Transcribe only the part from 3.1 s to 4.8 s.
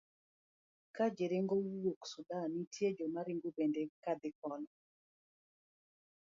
ringo bende kadhi kono.